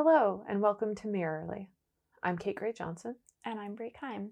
[0.00, 1.66] Hello, and welcome to Mirrorly.
[2.22, 3.16] I'm Kate Gray Johnson.
[3.44, 4.28] And I'm Brie Kime.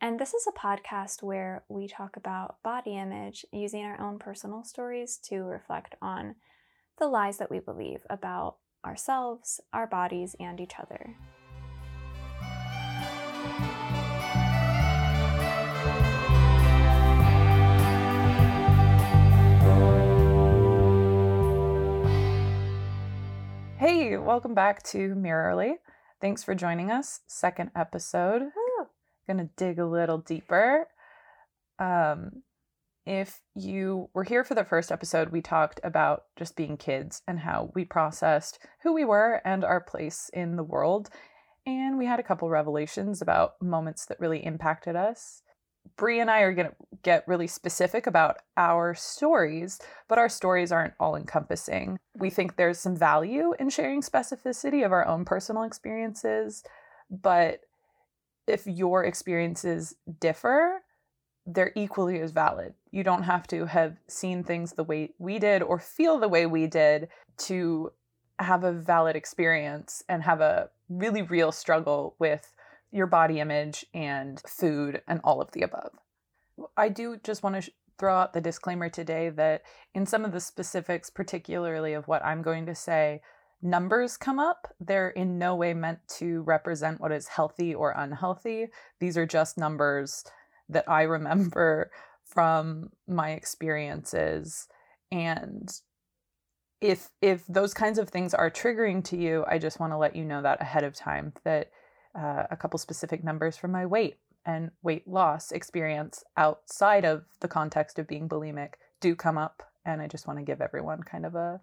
[0.00, 4.64] And this is a podcast where we talk about body image using our own personal
[4.64, 6.34] stories to reflect on
[6.98, 11.14] the lies that we believe about ourselves, our bodies, and each other.
[23.86, 25.74] Hey, welcome back to Mirrorly.
[26.18, 27.20] Thanks for joining us.
[27.26, 28.40] Second episode.
[28.40, 28.86] Woo.
[29.26, 30.88] Gonna dig a little deeper.
[31.78, 32.44] Um,
[33.04, 37.40] if you were here for the first episode, we talked about just being kids and
[37.40, 41.10] how we processed who we were and our place in the world.
[41.66, 45.42] And we had a couple revelations about moments that really impacted us.
[45.96, 50.72] Brie and I are going to get really specific about our stories, but our stories
[50.72, 51.98] aren't all encompassing.
[52.16, 56.64] We think there's some value in sharing specificity of our own personal experiences,
[57.10, 57.60] but
[58.46, 60.82] if your experiences differ,
[61.46, 62.74] they're equally as valid.
[62.90, 66.46] You don't have to have seen things the way we did or feel the way
[66.46, 67.92] we did to
[68.38, 72.52] have a valid experience and have a really real struggle with
[72.94, 75.90] your body image and food and all of the above.
[76.76, 79.62] I do just want to sh- throw out the disclaimer today that
[79.94, 83.20] in some of the specifics, particularly of what I'm going to say,
[83.60, 84.68] numbers come up.
[84.78, 88.68] They're in no way meant to represent what is healthy or unhealthy.
[89.00, 90.24] These are just numbers
[90.68, 91.90] that I remember
[92.24, 94.68] from my experiences.
[95.10, 95.68] And
[96.80, 100.14] if if those kinds of things are triggering to you, I just want to let
[100.14, 101.70] you know that ahead of time that
[102.14, 107.48] uh, a couple specific numbers from my weight and weight loss experience outside of the
[107.48, 111.24] context of being bulimic do come up and i just want to give everyone kind
[111.26, 111.60] of a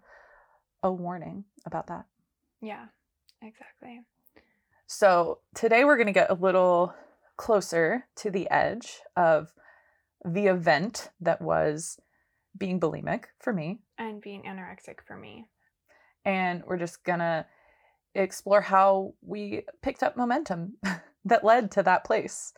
[0.82, 2.06] a warning about that
[2.60, 2.86] Yeah,
[3.40, 4.00] exactly.
[4.86, 6.92] so today we're going to get a little
[7.36, 9.52] closer to the edge of
[10.24, 11.98] the event that was
[12.56, 15.46] being bulimic for me And being anorexic for me.
[16.24, 17.46] and we're just gonna
[18.14, 20.74] explore how we picked up momentum
[21.24, 22.52] that led to that place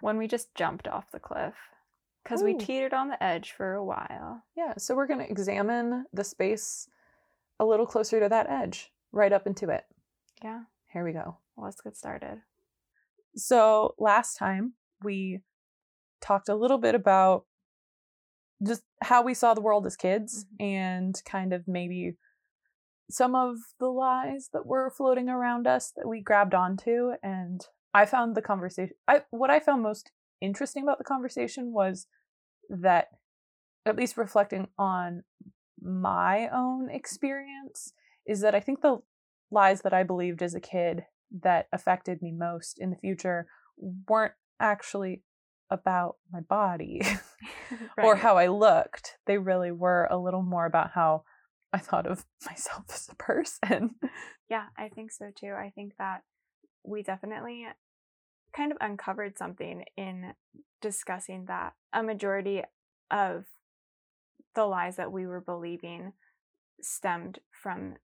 [0.00, 1.54] When we just jumped off the cliff.
[2.22, 4.42] Because we teetered on the edge for a while.
[4.56, 6.88] Yeah, so we're going to examine the space
[7.60, 9.84] a little closer to that edge, right up into it.
[10.42, 11.36] Yeah, Here we go.
[11.54, 12.40] well, let's get started.
[13.36, 14.72] So, last time
[15.02, 15.40] we
[16.22, 17.44] talked a little bit about
[18.66, 20.64] just how we saw the world as kids mm-hmm.
[20.64, 22.16] and kind of maybe
[23.10, 28.06] some of the lies that were floating around us that we grabbed onto and I
[28.06, 30.10] found the conversation I what I found most
[30.40, 32.06] interesting about the conversation was
[32.68, 33.08] that
[33.86, 35.22] at least reflecting on
[35.80, 37.92] my own experience
[38.26, 38.98] is that I think the
[39.50, 41.04] lies that I believed as a kid
[41.42, 43.46] that affected me most in the future
[44.08, 45.22] weren't actually
[45.70, 47.02] about my body
[47.98, 49.18] or how I looked.
[49.26, 51.24] They really were a little more about how
[51.74, 53.96] I thought of myself as a person.
[54.48, 55.52] Yeah, I think so too.
[55.58, 56.22] I think that
[56.84, 57.66] we definitely
[58.54, 60.34] kind of uncovered something in
[60.80, 62.62] discussing that a majority
[63.10, 63.44] of
[64.54, 66.12] the lies that we were believing
[66.80, 67.96] stemmed from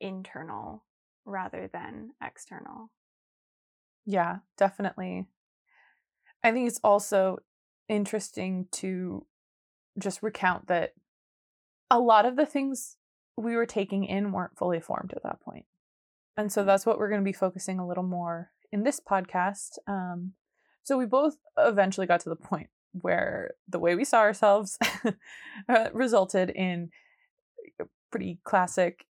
[0.00, 0.84] internal
[1.24, 2.90] rather than external.
[4.04, 5.26] yeah, definitely.
[6.44, 7.38] I think it's also
[7.88, 9.26] interesting to
[9.98, 10.92] just recount that
[11.90, 12.96] a lot of the things
[13.36, 15.66] we were taking in weren't fully formed at that point.
[16.36, 19.78] And so that's what we're going to be focusing a little more in this podcast.
[19.86, 20.32] Um,
[20.82, 24.78] so we both eventually got to the point where the way we saw ourselves
[25.68, 26.90] uh, resulted in
[28.10, 29.04] pretty classic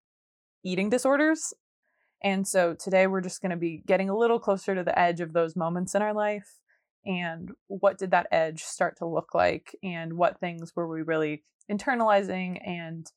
[0.64, 1.54] eating disorders.
[2.22, 5.20] And so today we're just going to be getting a little closer to the edge
[5.20, 6.60] of those moments in our life
[7.06, 11.44] and what did that edge start to look like and what things were we really
[11.70, 13.10] internalizing and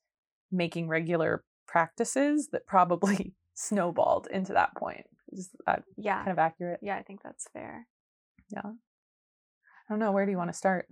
[0.50, 5.06] making regular practices that probably snowballed into that point.
[5.32, 6.18] Is that Yeah.
[6.18, 6.80] kind of accurate?
[6.82, 7.86] Yeah, I think that's fair.
[8.48, 8.62] Yeah.
[8.64, 8.72] I
[9.92, 10.12] don't know.
[10.12, 10.86] Where do you want to start?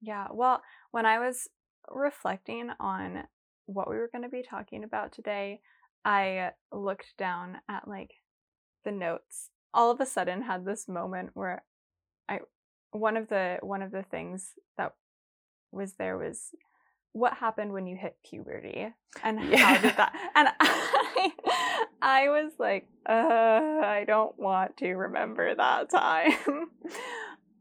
[0.00, 0.28] Yeah.
[0.32, 1.48] Well, when I was
[1.90, 3.24] reflecting on
[3.66, 5.60] what we were going to be talking about today,
[6.04, 8.10] I looked down at like
[8.84, 9.50] the notes.
[9.72, 11.62] All of a sudden had this moment where
[12.30, 12.40] I
[12.92, 14.94] one of the one of the things that
[15.70, 16.50] was there was
[17.12, 18.88] what happened when you hit puberty
[19.22, 21.32] and how did that and I
[22.02, 26.32] I was like, uh, I don't want to remember that time.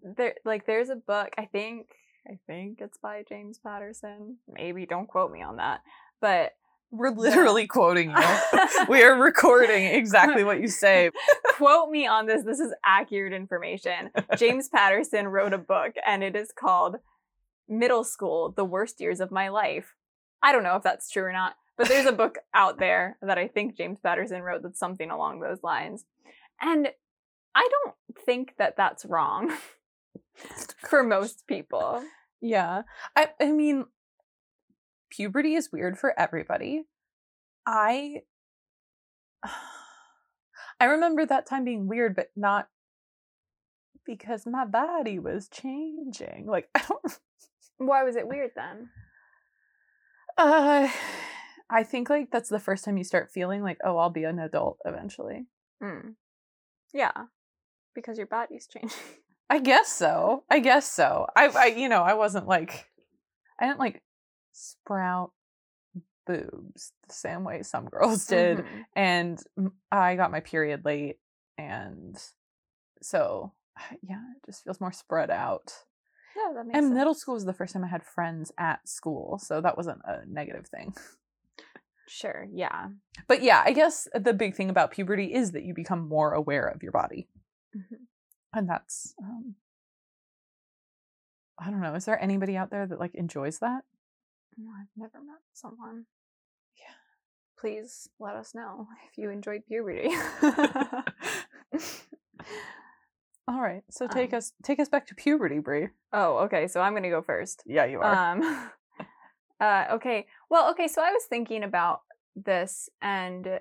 [0.17, 1.87] there like there's a book, I think
[2.27, 4.37] I think it's by James Patterson.
[4.47, 5.81] Maybe don't quote me on that.
[6.21, 6.53] But
[6.91, 8.67] We're literally quoting you.
[8.89, 11.11] we are recording exactly what you say.
[11.53, 12.43] Quote me on this.
[12.43, 14.09] This is accurate information.
[14.37, 16.95] James Patterson wrote a book and it is called
[17.67, 19.93] Middle School The Worst Years of My Life.
[20.41, 23.37] I don't know if that's true or not, but there's a book out there that
[23.37, 26.05] I think James Patterson wrote that's something along those lines.
[26.59, 26.89] And
[27.53, 27.95] I don't
[28.25, 29.53] think that that's wrong
[30.89, 32.01] for most people.
[32.41, 32.83] Yeah.
[33.15, 33.85] I I mean
[35.09, 36.83] puberty is weird for everybody.
[37.65, 38.21] I
[40.79, 42.69] I remember that time being weird but not
[44.05, 46.45] because my body was changing.
[46.47, 47.19] Like I don't
[47.77, 48.89] Why was it weird then?
[50.37, 50.89] uh
[51.71, 54.39] I think like that's the first time you start feeling like oh I'll be an
[54.39, 55.45] adult eventually.
[55.83, 56.15] Mm.
[56.93, 57.11] Yeah.
[57.93, 58.97] Because your body's changing.
[59.49, 60.43] I guess so.
[60.49, 61.25] I guess so.
[61.35, 62.85] I, I, you know, I wasn't like,
[63.59, 64.01] I didn't like
[64.59, 65.31] sprout
[66.27, 68.85] boobs the same way some girls did, Mhm.
[68.95, 69.43] and
[69.91, 71.17] i got my period late,
[71.57, 72.17] and
[73.01, 73.53] so
[74.01, 75.73] yeah, it just feels more spread out.
[76.35, 76.83] Yeah, that makes sense.
[76.83, 76.97] And sense.
[76.97, 80.21] middle school was the first time I had friends at school, so that wasn't a
[80.27, 80.93] negative thing.
[82.07, 82.87] Sure, yeah.
[83.27, 86.65] But yeah, I guess the big thing about puberty is that you become more aware
[86.67, 87.27] of your body.
[87.75, 88.07] Mhm.
[88.51, 89.53] and that's um
[91.59, 93.83] i don't know is there anybody out there that like enjoys that
[94.57, 96.05] No, I've never met someone.
[96.77, 96.95] Yeah.
[97.59, 100.09] Please let us know if you enjoyed puberty.
[103.47, 106.67] all right so take Um, us take us back to puberty brie oh, okay.
[106.67, 107.63] So I'm gonna go first.
[107.65, 108.69] yeah you are Um,
[109.59, 110.27] uh, okay.
[110.49, 110.87] Well, okay.
[110.87, 112.01] So I was thinking about
[112.35, 113.59] this, and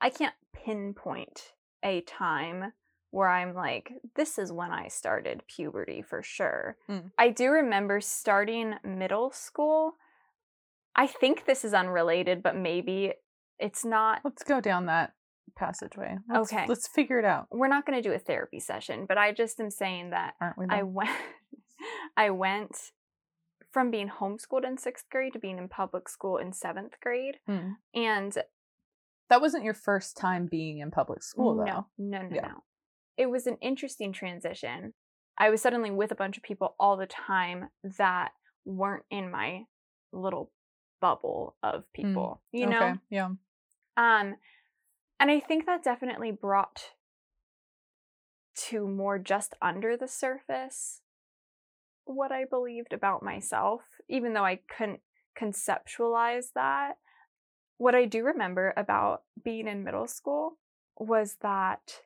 [0.00, 1.52] I can't pinpoint
[1.84, 2.72] a time
[3.10, 6.76] where I'm like, this is when I started puberty for sure.
[6.88, 7.10] Mm.
[7.18, 9.94] I do remember starting middle school.
[10.94, 13.14] I think this is unrelated, but maybe
[13.58, 14.20] it's not.
[14.24, 15.12] let's go down that
[15.56, 16.64] passageway let's, Okay.
[16.68, 19.58] let's figure it out We're not going to do a therapy session, but I just
[19.60, 21.10] am saying that aren't we I went
[22.16, 22.92] I went
[23.70, 27.72] from being homeschooled in 6th grade to being in public school in 7th grade Hmm.
[27.94, 28.38] and
[29.28, 32.48] that wasn't your first time being in public school though no no no Yeah.
[32.48, 32.62] no
[33.20, 34.94] it was an interesting transition.
[35.38, 37.68] I was suddenly with a bunch of people all the time
[37.98, 38.30] that
[38.64, 39.64] weren't in my
[40.10, 40.50] little
[41.02, 42.82] bubble of people you know?
[42.82, 43.28] okay yeah.
[43.96, 44.36] Um,
[45.18, 46.82] and I think that definitely brought
[48.68, 51.02] to more just under the surface
[52.06, 55.00] what I believed about myself, even though I couldn't
[55.38, 56.94] conceptualize that.
[57.76, 60.58] What I do remember about being in middle school
[60.98, 62.00] was that,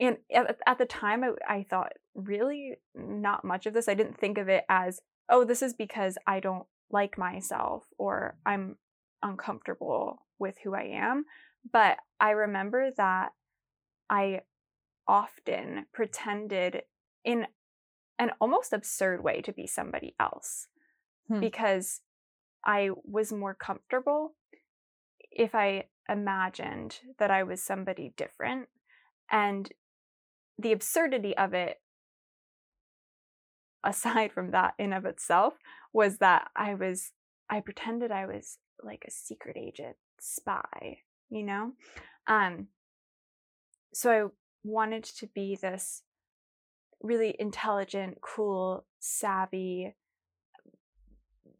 [0.00, 3.88] and at, at the time, I, I thought really not much of this.
[3.88, 8.36] I didn't think of it as, oh, this is because I don't like myself or
[8.44, 8.76] I'm
[9.22, 11.26] uncomfortable with who I am.
[11.70, 13.32] But I remember that
[14.08, 14.40] I
[15.06, 16.82] often pretended
[17.24, 17.46] in
[18.18, 20.66] an almost absurd way to be somebody else
[21.30, 21.40] Hmm.
[21.40, 22.00] because
[22.64, 24.34] I was more comfortable
[25.30, 28.68] if I imagined that I was somebody different.
[29.30, 29.70] And
[30.60, 31.80] the absurdity of it,
[33.84, 35.54] aside from that in of itself,
[35.92, 37.12] was that I was,
[37.48, 40.98] I pretended I was like a secret agent spy,
[41.30, 41.72] you know?
[42.26, 42.68] Um,
[43.94, 44.28] so I
[44.64, 46.02] wanted to be this
[47.02, 49.94] really intelligent, cool, savvy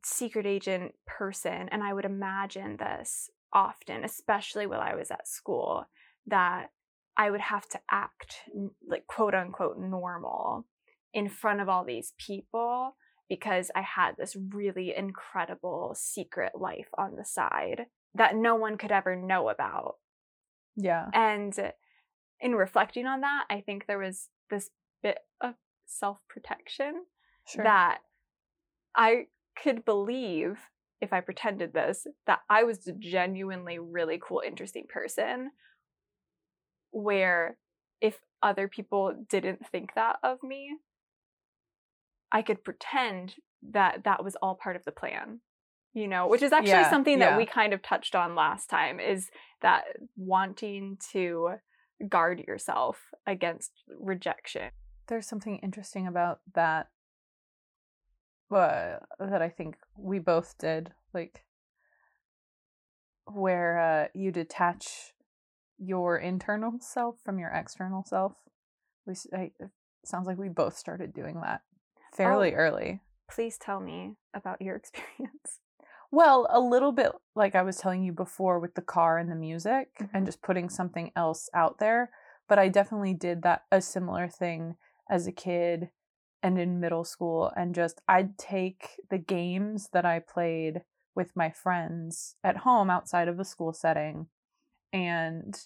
[0.04, 1.68] secret agent person.
[1.70, 5.86] And I would imagine this often, especially while I was at school,
[6.26, 6.70] that
[7.20, 8.36] I would have to act
[8.88, 10.64] like quote unquote normal
[11.12, 12.96] in front of all these people
[13.28, 18.90] because I had this really incredible secret life on the side that no one could
[18.90, 19.96] ever know about.
[20.76, 21.54] yeah And
[22.40, 24.70] in reflecting on that, I think there was this
[25.02, 27.04] bit of self protection
[27.46, 27.98] sure that
[28.96, 29.26] I
[29.62, 30.58] could believe
[31.02, 35.50] if I pretended this that I was a genuinely really cool, interesting person.
[36.90, 37.56] Where
[38.00, 40.76] if other people didn't think that of me,
[42.32, 43.34] I could pretend
[43.70, 45.40] that that was all part of the plan.
[45.92, 47.30] You know, which is actually Yeah, something yeah.
[47.30, 49.28] that we kind of touched on last time is
[49.60, 49.82] that
[50.16, 51.54] wanting to
[52.08, 54.70] guard yourself against rejection.
[55.08, 56.88] there's something interesting about that
[58.50, 61.44] uh, that I think we both did, like
[63.26, 65.12] where uh, you detach
[65.80, 68.34] your internal self from your external self.
[69.06, 69.70] We I, it
[70.04, 71.62] sounds like we both started doing that
[72.14, 72.56] fairly Oh.
[72.56, 73.00] early.
[73.30, 75.60] Please tell me about your experience.
[76.12, 79.36] Well, a little bit like I was telling you before with the car and the
[79.36, 80.10] music Mhm.
[80.12, 82.10] and just putting something else out there.
[82.48, 84.76] But I definitely did that a similar thing
[85.08, 85.90] as a kid
[86.42, 87.52] and in middle school.
[87.56, 90.82] And just I'd take the games that I played
[91.14, 94.26] with my friends at home outside of a school setting
[94.92, 95.58] and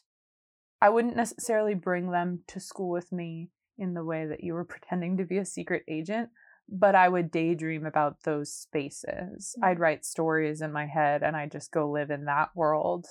[0.81, 4.65] I wouldn't necessarily bring them to school with me in the way that you were
[4.75, 6.31] pretending to be a secret agent,
[6.69, 9.57] but I would daydream about those spaces.
[9.59, 9.65] Mm.
[9.65, 13.07] I'd write stories in my head and I'd just go live in that world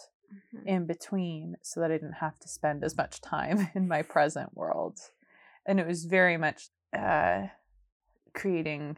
[0.56, 0.66] Mhm.
[0.66, 4.56] in between so that I didn't have to spend as much time in my present
[4.56, 5.00] world.
[5.66, 7.48] And it was very much uh,
[8.34, 8.98] creating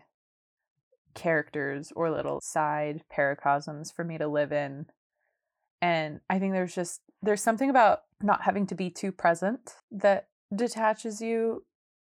[1.14, 4.86] characters or little side paracosms for me to live in.
[5.86, 10.30] And I think there's just there's something about not having to be too present that
[10.56, 11.63] detaches you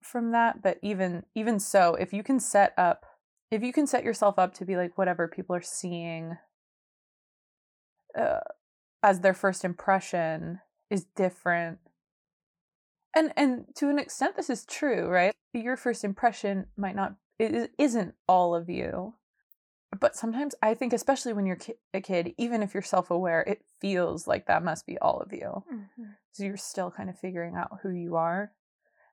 [0.05, 3.07] from that, but even even so, if you can set up
[3.51, 6.37] if you can set yourself up to be like whatever people are seeing
[8.17, 8.39] uh,
[9.03, 11.79] as their first impression is different.
[13.17, 15.35] And and to an extent this is true right?
[15.53, 19.15] Your first impression might not it isn't all of you
[20.01, 23.65] but sometimes i think especially when you're ki- a kid even if you're self-aware it
[23.81, 26.17] feels like that must be all of you Mhm.
[26.33, 28.53] so you're still kind of figuring out who you are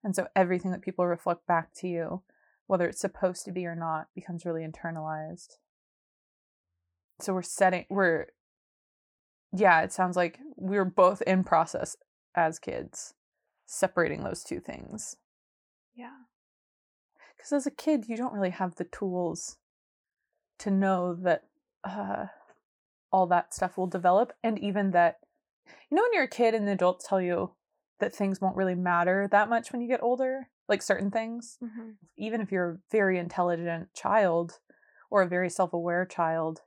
[0.03, 2.23] and so everything that people reflect back to you
[2.67, 5.57] whether it's supposed to be or not becomes really internalized
[7.19, 8.27] so we're setting we're
[9.51, 11.95] yeah it sounds like we're both in process
[12.35, 13.13] as kids
[13.65, 15.15] separating those two things
[15.93, 16.23] Yeah.
[17.37, 19.57] because as a kid you don't really have the tools
[20.63, 21.43] to know that
[21.83, 22.25] uh,
[23.11, 25.17] all that stuff will develop and even that
[25.89, 27.51] you know when you're a kid and the adults tell you
[27.99, 31.95] that things won't really matter that much when you get older like certain things Mhm.
[32.17, 34.59] even if you're a very intelligent child
[35.09, 36.61] or a very self-aware child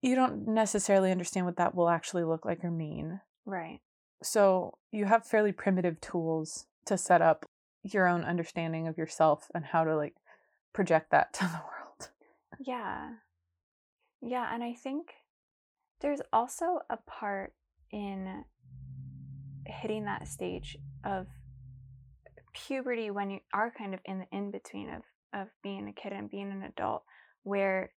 [0.00, 3.80] you don't necessarily understand what that will actually look like or mean Right.
[4.22, 7.44] so you have fairly primitive tools to set up
[7.82, 10.16] your own understanding of yourself and how to like
[10.72, 11.75] project that to the world
[12.58, 13.10] Yeah.
[14.20, 15.12] Yeah, and I think
[16.00, 17.52] there's also a part
[17.92, 18.44] in
[19.66, 21.26] hitting that stage of
[22.54, 25.02] puberty when you are kind of in the in between of
[25.34, 27.02] of being a kid and being an adult
[27.42, 27.90] where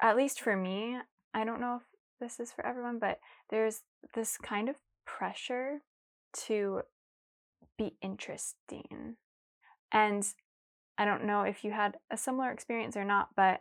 [0.00, 0.96] at least for me,
[1.32, 1.82] I don't know if
[2.20, 3.18] this is for everyone, but
[3.50, 3.82] there's
[4.14, 4.76] this kind of
[5.06, 5.82] pressure
[6.46, 6.82] to
[7.78, 9.16] be interesting.
[9.92, 10.26] And
[11.02, 13.60] I don't know if you had a similar experience or not, but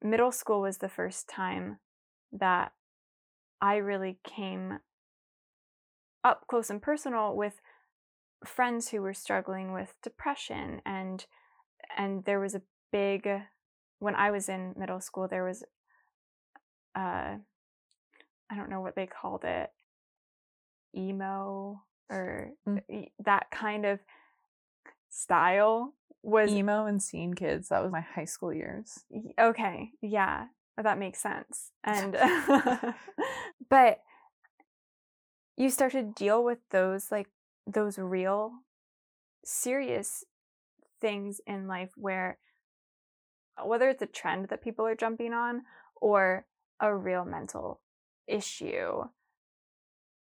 [0.00, 1.78] middle school was the first time
[2.30, 2.70] that
[3.60, 4.78] I really came
[6.22, 7.60] up close and personal with
[8.46, 11.26] friends who were struggling with depression and
[11.96, 13.28] and there was a big
[13.98, 15.64] when I was in middle school there was
[16.94, 17.38] uh
[18.50, 19.70] I don't know what they called it
[20.96, 23.10] emo or Mm.
[23.24, 23.98] that kind of
[25.08, 29.04] style was emo and scene kids that was my high school years
[29.38, 30.46] Okay, yeah,
[30.82, 31.70] that makes sense.
[31.84, 32.16] And
[33.70, 34.00] but
[35.56, 37.28] you start to deal with those like
[37.66, 38.52] those real
[39.44, 40.24] serious
[41.00, 42.38] things in life where
[43.56, 45.62] uh, whether it's a trend that people are jumping on
[46.00, 46.46] or
[46.80, 47.80] a real mental
[48.26, 49.02] issue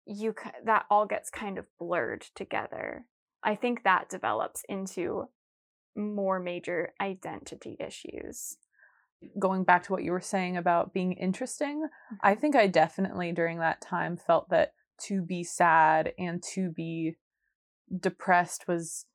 [0.04, 3.04] you that all gets kind of blurred together.
[3.44, 5.28] I think that develops into
[5.96, 8.56] more major identity issues.
[9.38, 11.86] going back to what you were saying about being interesting
[12.22, 17.16] i think i definitely during that time felt that to be sad and to be
[18.00, 19.06] depressed was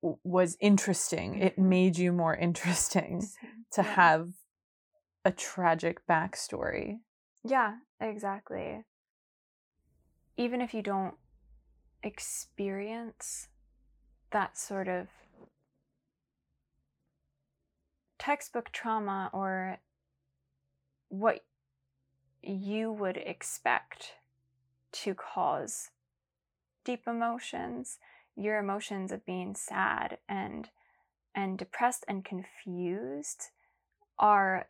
[0.00, 1.68] was interesting it Mhm.
[1.68, 3.20] made you more interesting
[3.72, 3.94] to Yeah.
[3.94, 4.28] have
[5.24, 7.00] a tragic backstory
[7.44, 8.84] Yeah, exactly.
[10.38, 11.16] Even if you don't
[12.06, 13.48] experience
[14.30, 15.08] that sort of
[18.18, 19.78] textbook trauma or
[21.08, 21.44] what
[22.42, 24.14] you would expect
[24.92, 25.90] to cause
[26.84, 27.98] deep emotions,
[28.36, 30.70] your emotions of being sad and
[31.34, 33.50] and depressed and confused
[34.18, 34.68] are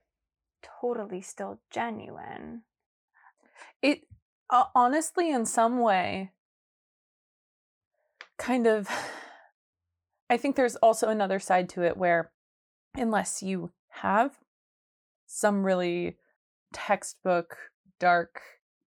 [0.80, 2.62] totally still genuine.
[3.82, 4.02] it
[4.50, 6.32] uh, honestly in some way
[8.38, 8.88] kind of
[10.30, 12.32] i think there's also another side to it where
[12.94, 14.38] unless you have
[15.26, 16.16] some really
[16.72, 17.56] textbook
[17.98, 18.40] dark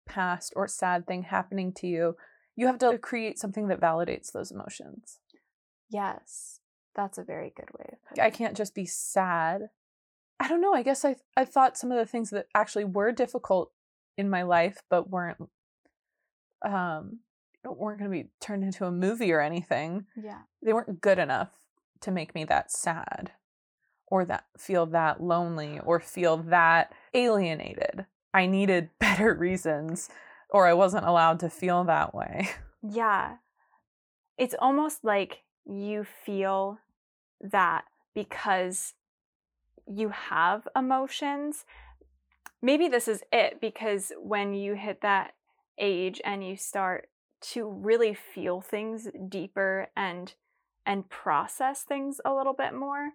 [0.07, 2.17] past or sad thing happening to you
[2.55, 5.19] you have to create something that validates those emotions
[5.89, 6.59] Yes,
[6.97, 9.69] that's a very good way i can't just be sad
[10.39, 10.75] I don't know.
[10.75, 13.73] I guess I I thought some of the things that actually were difficult
[14.19, 15.39] in my life, but weren't
[16.65, 17.21] um
[17.73, 20.07] weren't going to be turned into a movie or anything.
[20.17, 20.43] Yeah.
[20.63, 21.51] They weren't good enough
[22.01, 23.33] to make me that sad
[24.07, 28.07] or that feel that lonely or feel that alienated.
[28.33, 30.09] I needed better reasons
[30.51, 32.49] or I wasn't allowed to feel that way.
[32.89, 33.39] Yeah.
[34.39, 36.79] It's almost like you feel
[37.41, 38.95] that because
[39.87, 41.65] you have emotions.
[42.63, 45.35] Maybe this is it because when you hit that
[45.79, 47.09] age and you start
[47.53, 50.35] to really feel things deeper and
[50.85, 53.11] and process things a little bit more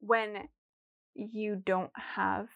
[0.00, 0.48] when
[1.14, 2.48] you don't have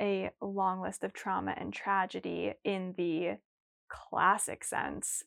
[0.00, 3.38] a long list of trauma and tragedy in the
[3.88, 5.22] classic sense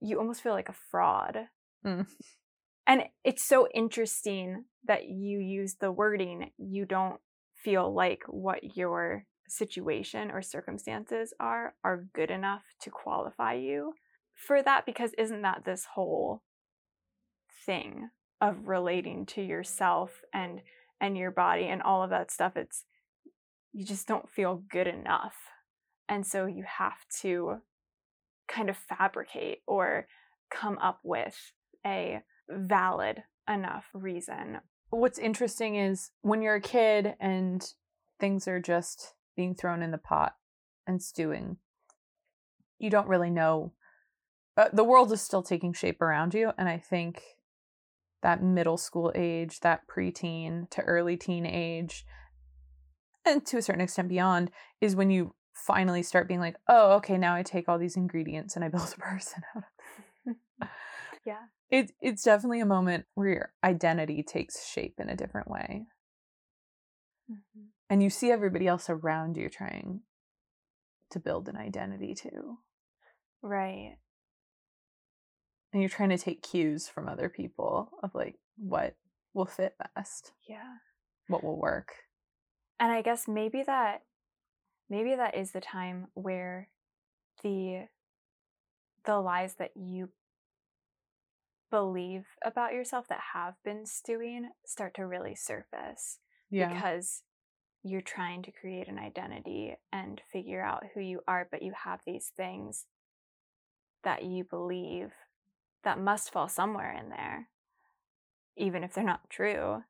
[0.00, 1.48] you almost feel like a fraud
[1.82, 2.06] Mm.
[2.86, 7.20] and it's so interesting that you use the wording you don't
[7.54, 13.92] feel like what your situation or circumstances are are good enough to qualify you
[14.34, 16.42] for that because isn't that this whole
[17.66, 18.08] thing
[18.40, 20.60] of relating to yourself and
[21.00, 22.56] and your body and all of that stuff?
[22.56, 22.84] It's
[23.72, 25.34] you just don't feel good enough.
[26.08, 27.58] And so you have to
[28.48, 30.06] kind of fabricate or
[30.50, 31.36] come up with
[31.86, 34.58] a valid enough reason.
[34.90, 37.64] What's interesting is when you're a kid and
[38.18, 40.34] things are just being thrown in the pot
[40.86, 41.58] and stewing,
[42.78, 43.72] you don't really know.
[44.56, 46.52] Uh, the world is still taking shape around you.
[46.58, 47.22] And I think
[48.22, 52.04] that middle school age, that preteen to early teen age,
[53.24, 57.18] and to a certain extent beyond, is when you finally start being like, oh, okay,
[57.18, 59.68] now I take all these ingredients and I build a person out of
[60.24, 60.36] them.
[61.24, 65.86] yeah It, it's definitely a moment where your identity takes shape in a different way.
[67.30, 67.66] mm-hmm.
[67.90, 70.02] And you see everybody else around you trying
[71.10, 72.58] to build an identity too.
[73.42, 73.96] right
[75.72, 78.94] And you're trying to take cues from other people of like what
[79.34, 80.74] will fit best, yeah
[81.28, 81.92] what will work.
[82.78, 84.02] and i guess maybe that
[84.88, 86.68] maybe that is the time where
[87.42, 87.86] the
[89.04, 90.10] the lies that you
[91.70, 96.18] believe about yourself that have been stewing start to really surface
[96.50, 96.68] Yeah.
[96.74, 97.22] because
[97.82, 102.00] you're trying to create an identity and figure out who you are but you have
[102.04, 102.86] these things
[104.04, 105.12] that you believe
[105.82, 107.48] that must fall somewhere in there
[108.56, 109.82] even if they're not true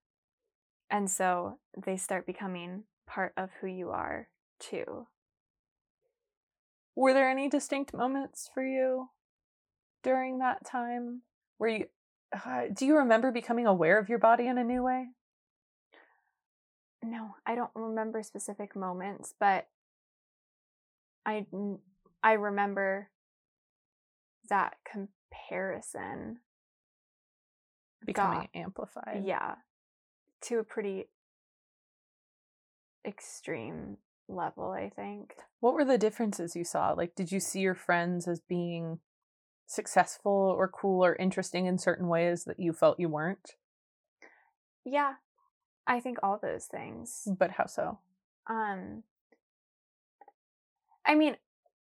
[0.91, 5.07] and so they start becoming part of who you are too
[7.01, 9.09] Were there any distinct moments for you
[10.03, 11.23] during that time
[11.59, 11.87] where you
[12.33, 15.09] uh, do you remember becoming aware of your body in a new way?
[17.03, 19.67] No i don't remember specific moments but
[21.27, 21.47] i
[22.23, 23.09] i remember
[24.49, 26.39] that comparison
[28.05, 29.23] Becoming got- amplified.
[29.25, 29.55] yeah
[30.43, 31.09] to a pretty
[33.07, 33.97] extreme
[34.29, 36.93] level i think What were the differences you saw?
[36.93, 39.01] Like, did you see your friends as being
[39.67, 43.57] successful or cool or interesting in certain ways that you felt you weren't?
[44.85, 45.15] yeah
[45.91, 47.99] i think all those things But how so?
[48.49, 49.03] um
[51.05, 51.37] i mean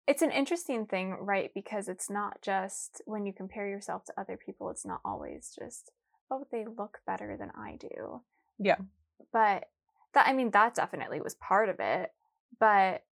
[0.06, 4.38] it's an interesting thing right because it's not just when you compare yourself to other
[4.38, 5.90] people it's not always just
[6.30, 8.22] oh they look better than i do
[8.58, 8.76] Yeah.
[9.32, 9.68] but
[10.14, 12.12] that i mean that definitely was part of it
[12.58, 13.04] but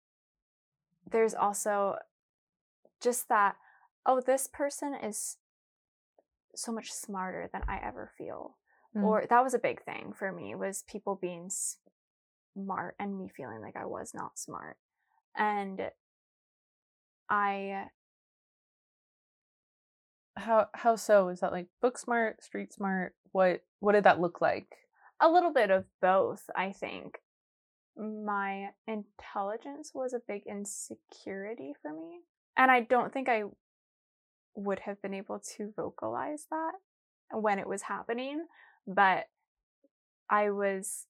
[1.10, 1.96] there's also
[3.00, 3.56] just that
[4.06, 5.36] oh this person is
[6.54, 8.56] so much smarter than i ever feel
[8.96, 9.04] Mm.
[9.04, 11.50] or that was a big thing for me was people being
[12.54, 14.76] smart and me feeling like I was not smart.
[15.36, 15.90] And
[17.28, 17.86] I
[20.36, 21.28] How how so?
[21.28, 23.14] Is that like book smart, street smart?
[23.32, 24.68] What what did that look like?
[25.20, 27.18] a little bit of both, I think.
[27.96, 32.20] My intelligence was a big insecurity for me,
[32.56, 33.44] and I don't think I
[34.56, 36.72] would have been able to vocalize that
[37.30, 38.46] when it was happening,
[38.86, 39.28] but
[40.28, 41.06] I was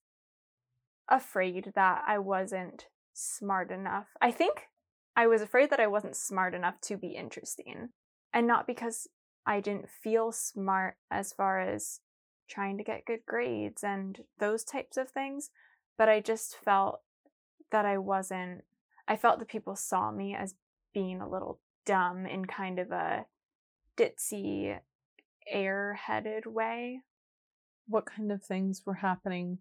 [1.09, 4.07] afraid that I wasn't smart enough.
[4.21, 4.69] I think
[5.15, 7.89] I was afraid that I wasn't smart enough to be interesting.
[8.33, 9.07] And not because
[9.45, 12.01] I didn't feel smart as far as
[12.49, 15.51] trying to get good grades and those types of things,
[15.97, 17.01] but I just felt
[17.71, 18.63] that I wasn't,
[19.07, 20.55] I felt that people saw me as
[20.93, 23.25] being a little dumb in kind of a
[23.97, 24.79] ditzy,
[25.53, 27.01] airheaded way.
[27.87, 29.59] What kind of things were happening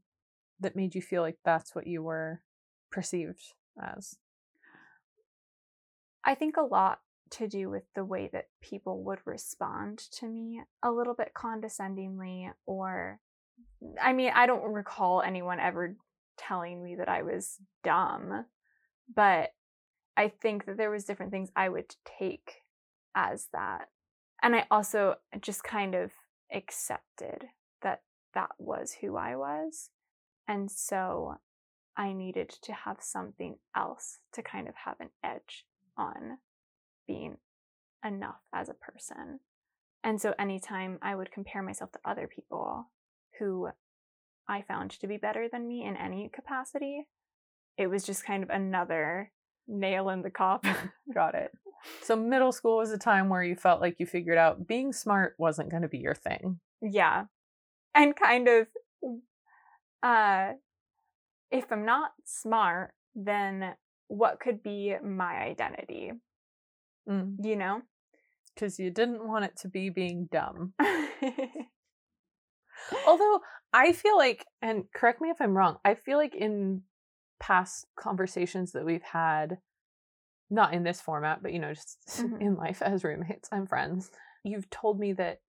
[0.60, 2.40] that made you feel like that's what you were
[2.90, 3.42] perceived
[3.80, 4.16] as?
[6.24, 10.62] I think a lot to do with the way that people would respond to me
[10.82, 13.20] a little bit condescendingly or
[14.00, 15.96] I mean, I don't recall anyone ever
[16.36, 18.46] telling me that I was dumb,
[19.14, 19.50] but
[20.16, 22.62] I think that there was different things I would take
[23.14, 23.88] as that.
[24.42, 26.12] And I also just kind of
[26.52, 27.46] accepted
[27.82, 28.02] that
[28.34, 29.90] that was who I was.
[30.46, 31.36] And so
[31.96, 35.64] I needed to have something else to kind of have an edge
[35.96, 36.38] on
[37.06, 37.38] being
[38.04, 39.40] enough as a person.
[40.02, 42.90] And so anytime I would compare myself to other people
[43.38, 43.68] who
[44.48, 47.08] I found to be better than me in any capacity,
[47.78, 49.32] it was just kind of another
[49.66, 50.76] nail in the coffin.
[51.14, 51.52] Got it.
[52.02, 55.34] So middle school was a time where you felt like you figured out being smart
[55.38, 56.60] wasn't going to be your thing.
[56.80, 57.24] Yeah.
[57.94, 58.66] And kind of
[60.02, 60.52] uh
[61.50, 63.74] if I'm not smart, then
[64.08, 66.12] what could be my identity?
[67.08, 67.36] Mm.
[67.42, 67.82] You know?
[68.54, 70.74] Because you didn't want it to be being dumb.
[73.06, 73.40] Although
[73.72, 76.82] I feel like, and correct me if I'm wrong, I feel like in
[77.40, 79.58] past conversations that we've had,
[80.50, 82.40] not in this format, but you know, just Mhm.
[82.40, 84.10] in life as roommates and friends,
[84.44, 85.40] you've told me that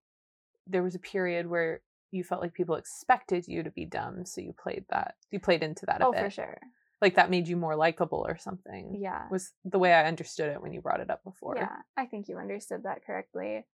[0.68, 1.82] there was a period where
[2.16, 5.16] you felt like people expected you to be dumb, so you played that.
[5.32, 6.24] You played into that a oh, bit.
[6.24, 6.58] for sure.
[7.02, 8.98] Like that made you more likable or something.
[9.00, 9.24] Yeah.
[9.30, 11.56] Was the way I understood it when you brought it up before.
[11.58, 13.66] Yeah, I think you understood that correctly.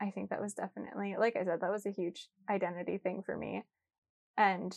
[0.00, 3.36] I think that was definitely, like I said, that was a huge identity thing for
[3.36, 3.62] me.
[4.36, 4.76] And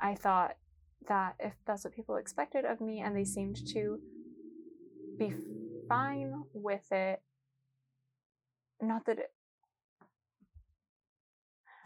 [0.00, 0.56] I thought
[1.08, 3.98] that if that's what people expected of me and they seemed to
[5.18, 5.34] be
[5.88, 7.20] fine with it,
[8.80, 9.32] not that it,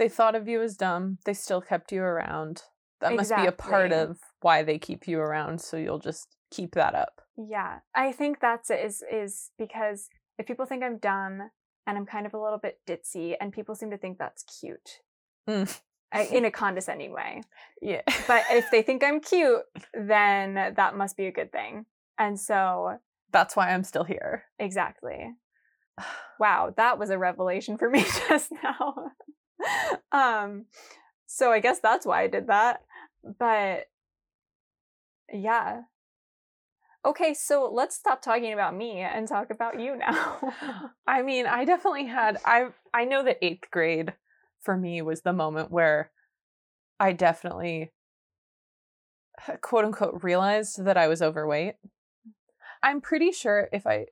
[0.03, 1.19] They thought of you as dumb.
[1.25, 2.63] They still kept you around.
[3.01, 6.75] That must be a part of why they keep you around, so you'll just keep
[6.75, 7.21] that up.
[7.37, 11.51] yeah, I think that's it is is because if people think I'm dumb
[11.87, 14.99] and I'm kind of a little bit ditzy and people seem to think that's cute
[15.49, 15.81] Mm.
[16.13, 17.43] I, in a condescending way.
[17.81, 18.03] Yeah.
[18.27, 19.63] but if they think I'm cute,
[19.95, 21.87] then that must be a good thing.
[22.19, 22.99] And so,
[23.33, 24.47] That's why I'm still here.
[24.59, 25.31] exactly.
[26.41, 28.95] Wow, that was a revelation for me just now.
[30.13, 30.67] um,
[31.27, 32.83] so I guess that's why I did that.
[33.39, 33.87] But
[35.33, 35.83] yeah.
[37.05, 40.39] Okay, so let's stop talking about me and talk about you now.
[41.07, 44.15] I mean, I definitely had I I know that 8th grade
[44.61, 46.11] for me was the moment where
[47.01, 47.93] I definitely
[49.61, 51.75] quote unquote realized that I was overweight.
[52.83, 54.07] I'm pretty sure if I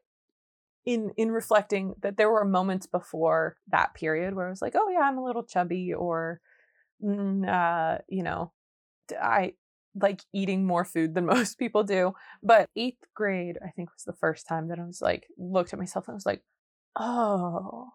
[0.84, 4.88] in in reflecting that there were moments before that period where I was like, "Oh
[4.90, 6.40] yeah, I'm a little chubby," or
[7.02, 8.52] mm, uh, you know,
[9.20, 9.54] I
[10.00, 12.14] like eating more food than most people do.
[12.42, 15.78] But eighth grade, I think, was the first time that I was like, looked at
[15.78, 16.42] myself and was like,
[16.96, 17.90] "Oh,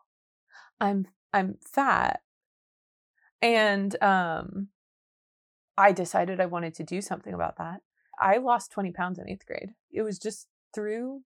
[0.80, 2.21] I'm I'm fat,"
[3.41, 4.69] and um,
[5.78, 7.82] I decided I wanted to do something about that.
[8.19, 9.74] I lost 20 pounds in eighth grade.
[9.91, 11.21] It was just through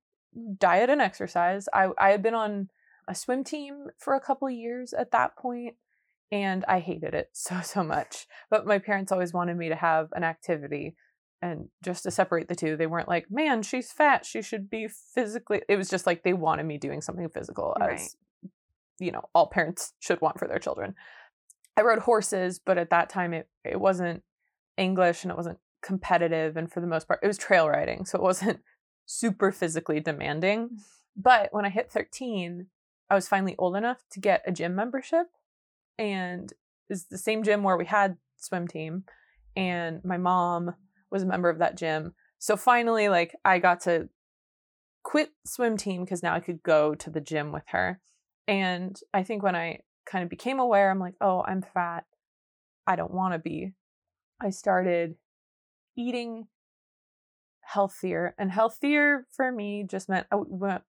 [0.57, 1.67] diet and exercise.
[1.73, 2.69] I, I had been on
[3.07, 5.75] a swim team for a couple of years at that point,
[6.31, 8.27] and I hated it so, so much.
[8.49, 10.95] But my parents always wanted me to have an activity.
[11.41, 14.25] And just to separate the two, they weren't like, man, she's fat.
[14.25, 15.61] She should be physically.
[15.69, 17.87] It was just like they wanted me doing something physical, as,
[18.43, 18.51] Right.
[18.99, 20.95] you know, all parents should want for their children.
[21.77, 24.21] I rode horses, but at that time it, it wasn't
[24.75, 26.57] English and it wasn't competitive.
[26.57, 28.03] And for the most part, it was trail riding.
[28.03, 28.59] So it wasn't
[29.11, 30.69] super physically demanding.
[31.17, 32.67] But when I hit 13,
[33.09, 35.25] I was finally old enough to get a gym membership.
[35.97, 36.53] And
[36.89, 39.05] it's the same gym where we had swim team.
[39.55, 40.75] And my mom
[41.09, 42.13] was a member of that gym.
[42.37, 44.09] So finally, like, I got to
[45.01, 47.99] quit swim team because now I could go to the gym with her.
[48.47, 52.05] And I think when I kind of became aware, I'm like, oh, I'm fat.
[52.85, 53.73] I don't want to be.
[54.39, 55.15] I started
[55.97, 56.45] eating
[57.73, 58.35] healthier.
[58.37, 60.81] And healthier for me just meant I went,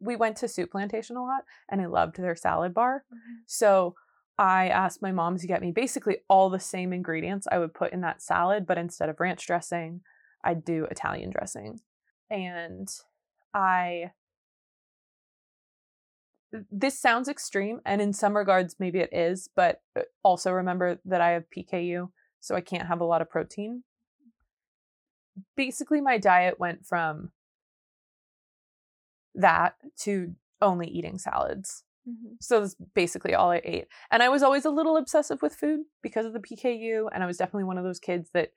[0.00, 3.04] we went to Soup Plantation a lot and I loved their salad bar.
[3.46, 3.94] So
[4.38, 7.92] I asked my mom to get me basically all the same ingredients I would put
[7.92, 10.00] in that salad, but instead of ranch dressing,
[10.42, 11.80] I'd do Italian dressing.
[12.30, 12.88] And
[13.52, 14.12] I
[16.70, 21.20] this sounds extreme and in some regards maybe it is, but uh, also remember that
[21.20, 23.82] I have PKU, so I can't have a lot of protein.
[25.56, 27.30] Basically my diet went from
[29.34, 32.36] that to only eating salads Mhm.
[32.40, 33.86] So that's basically all I ate.
[34.10, 37.08] And I was always a little obsessive with food because of the PKU.
[37.12, 38.50] And I was definitely one of those kids that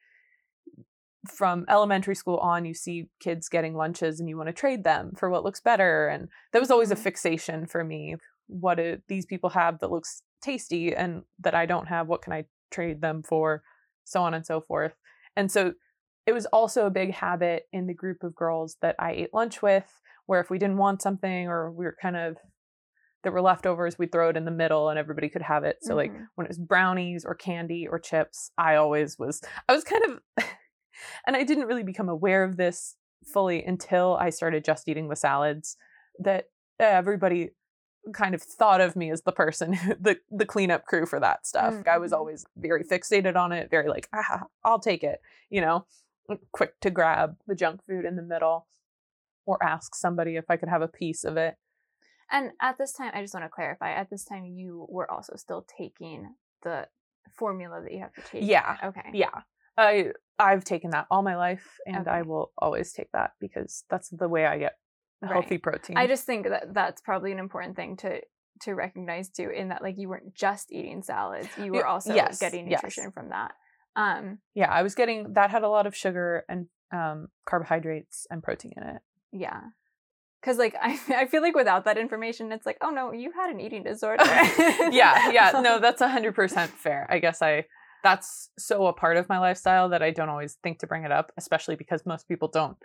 [1.29, 5.13] from elementary school on, you see kids getting lunches and you want to trade them
[5.15, 6.07] for what looks better.
[6.07, 6.99] And that was always a Mhm.
[6.99, 8.15] fixation for me.
[8.47, 12.07] What do these people have that looks tasty and that I don't have?
[12.07, 13.63] What can I trade them for?
[14.05, 14.95] So on and so forth.
[15.35, 15.73] And so
[16.27, 19.61] it was also a big habit in the group of girls that I ate lunch
[19.61, 19.85] with,
[20.27, 22.37] where if we didn't want something or we were kind of
[23.23, 25.77] there were leftovers, we'd throw it in the middle and everybody could have it.
[25.81, 26.27] So like Mhm.
[26.35, 30.19] when it was brownies or candy or chips, I always was I was kind of
[31.25, 32.95] and I didn't really become aware of this
[33.33, 35.77] fully until I started just eating the salads
[36.19, 36.45] that
[36.79, 37.51] everybody
[38.13, 41.45] kind of thought of me as the person who- the the cleanup crew for that
[41.47, 41.73] stuff.
[41.87, 42.17] I was Mhm.
[42.17, 45.85] always very fixated on it, very like, ah, I'll take it, you know,
[46.51, 48.67] quick to grab the junk food in the middle
[49.45, 51.55] or ask somebody if I could have a piece of it.
[52.29, 53.91] And at this time, I just want to clarify.
[53.91, 56.87] At this time, you were also still taking the
[57.37, 58.43] formula that you have to take.
[58.43, 58.77] Yeah.
[58.83, 59.09] Okay.
[59.13, 59.41] Yeah.
[59.77, 64.09] I I've taken that all my life and I will always take that because that's
[64.09, 64.77] the way I get
[65.23, 65.63] healthy Right.
[65.63, 65.97] protein.
[65.97, 68.21] I just think that that's probably an important thing to
[68.61, 72.39] to recognize too, in that like you weren't just eating salads, you were also yes,
[72.39, 72.81] getting yes.
[72.81, 73.53] nutrition from that.
[73.97, 78.41] Um, yeah, I was getting that had a lot of sugar and um carbohydrates and
[78.41, 79.01] protein in it.
[79.33, 79.61] yeah.
[80.43, 83.49] Cause like I, I feel like without that information, it's like, oh no, you had
[83.49, 84.23] an eating disorder.
[84.23, 85.59] yeah, yeah.
[85.61, 87.07] No, that's a hundred percent fair.
[87.09, 87.65] I guess I
[88.03, 91.11] that's so a part of my lifestyle that I don't always think to bring it
[91.11, 92.77] up, especially because most people don't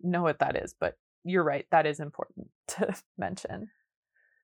[0.00, 0.74] know what that is.
[0.78, 3.68] But you're right, that is important to mention.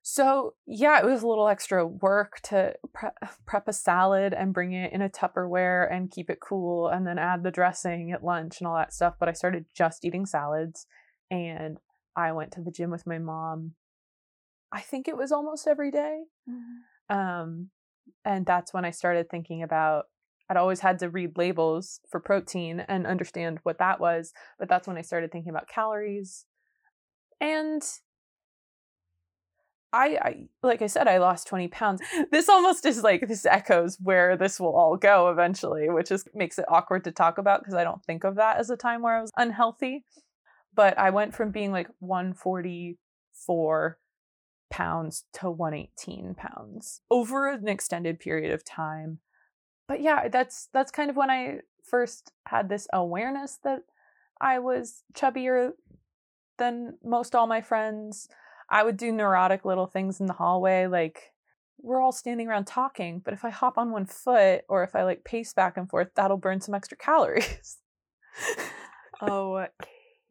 [0.09, 3.09] So yeah, it was a little extra work to pre-
[3.45, 7.19] prep a salad and bring it in a Tupperware and keep it cool, and then
[7.19, 9.15] add the dressing at lunch and all that stuff.
[9.19, 10.87] But I started just eating salads,
[11.29, 11.77] and
[12.15, 13.73] I went to the gym with my mom.
[14.71, 17.13] I think it was almost every day Mhm.
[17.13, 17.69] um,
[18.23, 20.05] and that's when I started thinking about.
[20.49, 24.87] I'd always had to read labels for protein and understand what that was, but that's
[24.87, 26.45] when I started thinking about calories.
[27.41, 27.83] And
[29.93, 32.01] I, I like I said, I lost 20 pounds.
[32.31, 36.59] This almost is like this echoes where this will all go eventually, which is makes
[36.59, 39.15] it awkward to talk about because I don't think of that as a time where
[39.17, 40.03] I was unhealthy.
[40.75, 43.97] But I went from being like 144
[44.69, 49.19] pounds to 118 pounds over an extended period of time.
[49.87, 53.83] But yeah, that's that's kind of when I first had this awareness that
[54.41, 55.71] I was chubbier
[56.57, 58.27] than most all my friends.
[58.69, 61.31] I would do neurotic little things in the hallway like
[61.79, 65.03] we're all standing around talking, but if I hop on one foot or if I
[65.03, 67.77] like pace back and forth, that'll burn some extra calories.
[69.21, 69.65] Oh.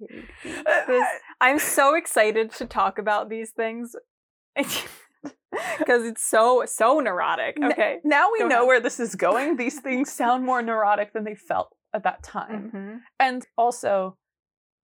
[0.01, 1.07] This,
[1.41, 3.95] I'm so excited to talk about these things
[4.57, 7.57] because it's so so neurotic.
[7.63, 7.99] Okay.
[8.05, 8.67] now we Go know ahead.
[8.67, 9.57] where this is going.
[9.57, 12.71] These things sound more neurotic than they felt at that time.
[12.75, 13.01] Mhm.
[13.19, 14.19] And also,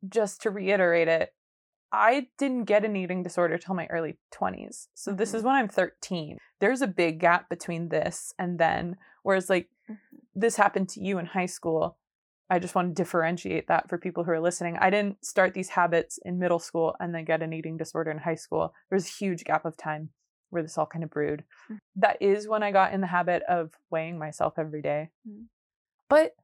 [0.08, 1.30] just to reiterate it,
[1.92, 4.88] I didn't get an eating disorder till my early 20s.
[4.94, 6.38] So this is when I'm 13.
[6.58, 9.98] There's a big gap between this and then, whereas like Mhm.
[10.34, 11.98] this happened to you in high school.
[12.48, 14.76] I just want to differentiate that for people who are listening.
[14.78, 18.18] I didn't start these habits in middle school and then get an eating disorder in
[18.18, 18.74] high school.
[18.88, 20.10] There's a huge gap of time
[20.50, 21.44] where this all kind of brewed.
[21.70, 21.78] Mhm.
[21.96, 25.10] That is when I got in the habit of weighing myself every day.
[25.26, 25.48] Mhm.
[26.08, 26.36] But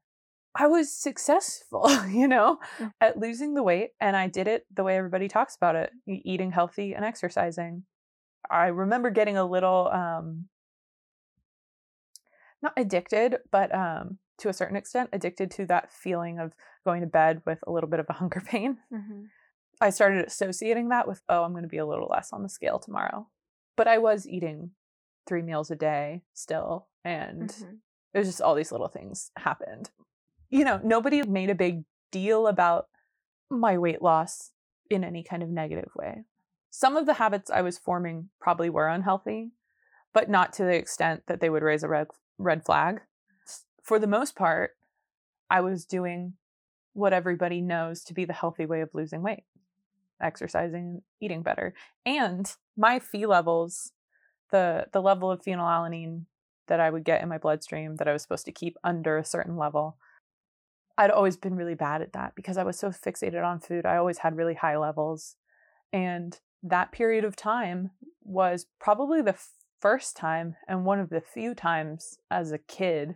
[0.61, 2.93] I was successful, you know, Mm.
[3.01, 3.91] at losing the weight.
[4.01, 7.85] And I did it the way everybody talks about it eating healthy and exercising.
[8.51, 10.49] I remember getting a little, um,
[12.61, 16.53] not addicted, but um, to a certain extent, addicted to that feeling of
[16.85, 18.79] going to bed with a little bit of a hunger pain.
[18.93, 19.29] Mhm.
[19.81, 22.49] I started associating that with, oh, I'm going to be a little less on the
[22.49, 23.29] scale tomorrow.
[23.77, 24.73] But I was eating
[25.25, 26.89] three meals a day still.
[27.05, 27.79] And Mhm.
[28.13, 29.91] it was just all these little things happened.
[30.51, 32.89] You know, nobody made a big deal about
[33.51, 34.53] my weight loss
[34.91, 36.25] in any kind of negative way.
[36.71, 39.53] Some of the habits I was forming probably were unhealthy,
[40.13, 42.09] but not to the extent that they would raise a red,
[42.39, 43.01] red flag.
[43.83, 44.77] For the most part,
[45.51, 46.35] I was doing
[46.93, 49.45] what everybody knows to be the healthy way of losing weight
[50.21, 51.75] exercising, eating better.
[52.05, 53.93] And my phe levels,
[54.51, 56.25] the the level of phenylalanine
[56.67, 59.25] that I would get in my bloodstream that I was supposed to keep under a
[59.25, 59.97] certain level.
[60.99, 63.87] I'd always been really bad at that because I was so fixated on food.
[63.87, 65.37] I always had really high levels.
[65.93, 67.93] And that period of time
[68.25, 69.37] was probably the
[69.81, 73.15] first time and one of the few times as a kid,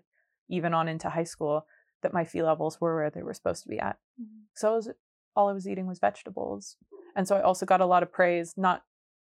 [0.49, 1.67] even on into high school,
[2.03, 3.99] that my phe levels were where they were supposed to be at.
[4.21, 4.45] Mhm.
[4.55, 4.91] So I was,
[5.35, 6.77] all I was eating was vegetables.
[7.17, 8.85] And so I also got a lot of praise, not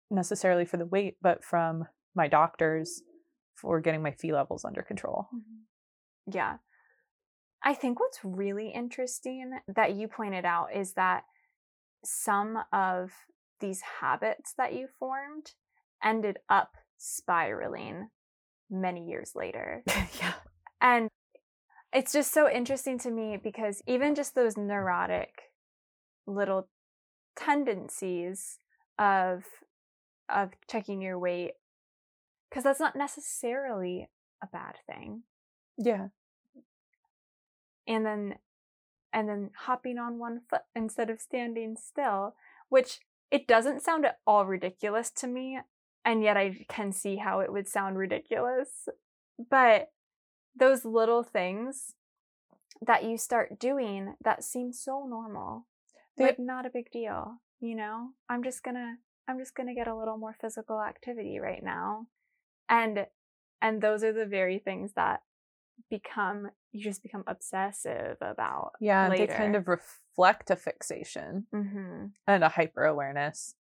[0.10, 3.04] necessarily for the weight, but from my doctors
[3.56, 5.28] for getting my phe levels under control.
[5.34, 6.32] Mm-hmm.
[6.32, 6.58] Yeah.
[7.64, 11.24] I think what's really interesting that you pointed out is that
[12.04, 13.12] some of
[13.60, 15.52] these habits that you formed
[16.04, 18.10] ended up spiraling
[18.70, 19.84] many years later.
[19.88, 20.34] yeah.
[20.82, 21.10] And
[21.94, 25.32] it's just so interesting to me because even just those neurotic
[26.28, 26.70] little
[27.36, 28.60] tendencies
[28.98, 29.44] of
[30.30, 31.54] of checking your weight
[32.50, 34.08] because that's not necessarily
[34.44, 35.24] a bad thing.
[35.78, 36.10] Yeah.
[37.90, 38.36] And then
[39.12, 42.36] and then hopping on one foot instead of standing still,
[42.70, 43.00] which
[43.32, 45.60] it doesn't sound at all ridiculous to me,
[46.06, 48.88] and yet I can see how it would sound ridiculous.
[49.50, 49.92] But
[50.56, 51.96] those little things
[52.86, 55.66] that you start doing that seem so normal,
[56.18, 58.10] like not a big deal, you know?
[58.30, 58.98] I'm just gonna
[59.30, 62.08] I'm just going to get a little more physical activity right now.
[62.68, 63.06] And
[63.62, 65.22] and those are the very things that
[65.90, 68.74] become you just become obsessive about.
[68.80, 69.28] Yeah, later.
[69.28, 72.06] they kind of reflect a fixation mm-hmm.
[72.28, 73.56] and a hyper awareness.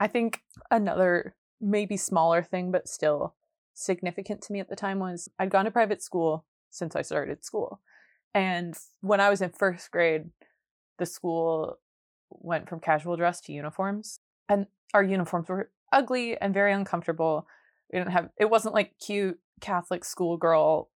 [0.00, 3.34] I think another maybe smaller thing, but still
[3.74, 7.44] significant to me at the time was I'd gone to private school since I started
[7.44, 7.80] school.
[8.34, 10.30] And when I was in first grade,
[10.98, 11.78] the school
[12.30, 14.20] went from casual dress to uniforms.
[14.48, 17.46] And our uniforms were ugly and very uncomfortable.
[17.92, 20.90] We didn't have it wasn't like cute Catholic schoolgirl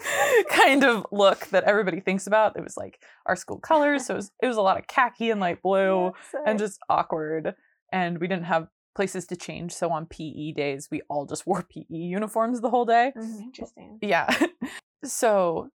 [0.50, 2.56] kind of look that everybody thinks about.
[2.56, 5.30] It was like our school colors, so it was, it was a lot of khaki
[5.30, 6.12] and light blue
[6.46, 7.54] and just awkward.
[7.92, 11.62] And we didn't have places to change, so on PE days we all just wore
[11.62, 13.12] PE uniforms the whole day.
[13.16, 13.42] Mm-hmm.
[13.42, 13.98] Interesting.
[14.02, 14.28] Yeah.
[15.04, 15.70] so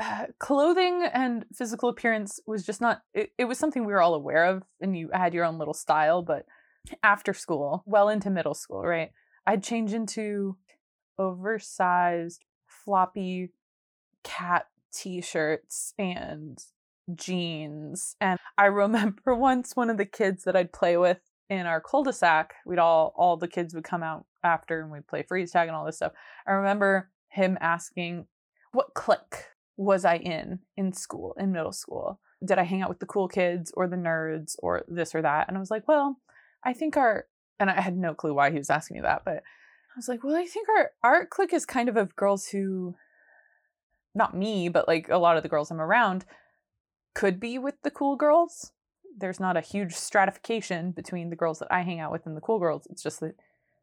[0.00, 4.14] uh, clothing and physical appearance was just not it, it was something we were all
[4.14, 6.44] aware of and you had your own little style but
[7.02, 9.10] after school, well into middle school, right?
[9.46, 10.56] I'd change into
[11.18, 12.44] oversized,
[12.86, 13.50] floppy
[14.22, 16.58] cat t shirts and
[17.14, 18.16] jeans.
[18.20, 21.18] And I remember once one of the kids that I'd play with
[21.50, 25.22] in our cul-de-sac, we'd all all the kids would come out after and we'd play
[25.22, 26.12] freeze tag and all this stuff.
[26.46, 28.26] I remember him asking,
[28.72, 29.44] What clique
[29.76, 32.20] was I in in school, in middle school?
[32.44, 35.48] Did I hang out with the cool kids or the nerds or this or that?
[35.48, 36.20] And I was like, Well,
[36.64, 37.26] I think our
[37.58, 39.42] and I had no clue why he was asking me that, but
[39.96, 42.96] I was like, well, I think our art clique is kind of of girls who
[44.14, 46.26] not me, but like a lot of the girls I'm around
[47.14, 48.72] could be with the cool girls.
[49.18, 52.42] There's not a huge stratification between the girls that I hang out with and the
[52.42, 52.86] cool girls.
[52.90, 53.36] It's just that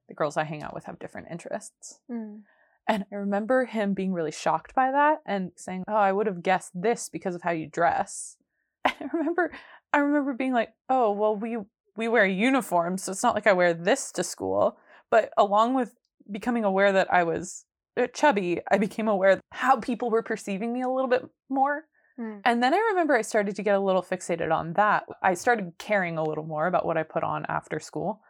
[0.07, 1.99] the girls I hang out with have different interests.
[2.11, 2.41] Mm.
[2.87, 6.43] And I remember him being really shocked by that and saying, "Oh, I would have
[6.43, 8.37] guessed this because of how you dress."
[8.85, 9.51] And I remember
[9.91, 11.57] I remember being like, "Oh, well we
[11.95, 14.77] we wear uniforms, so it's not like I wear this to school.
[15.09, 15.95] But along with
[16.31, 17.65] becoming aware that I was
[17.99, 21.85] uh, chubby, I became aware how people were perceiving me a little bit more.
[22.19, 22.41] Mm.
[22.45, 25.05] And then I remember I started to get a little fixated on that.
[25.21, 28.21] I started caring a little more about what I put on after school.